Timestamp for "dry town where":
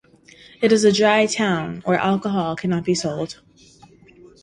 0.91-1.99